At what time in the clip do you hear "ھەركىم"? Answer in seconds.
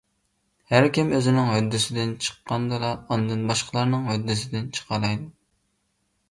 0.69-1.11